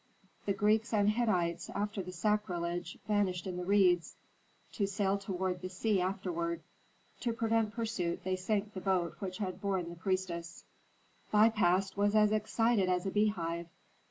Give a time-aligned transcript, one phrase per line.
[0.47, 4.15] The Greeks and Hittites after the sacrilege vanished in the reeds,
[4.71, 6.63] to sail toward the sea afterward.
[7.19, 10.63] To prevent pursuit they sank the boat which had borne the priestess.
[11.31, 13.67] Pi Bast was as excited as a beehive.